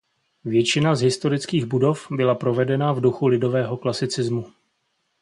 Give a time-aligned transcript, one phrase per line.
[0.45, 4.45] Většina z historických budov byla provedena v duchu lidového klasicismu.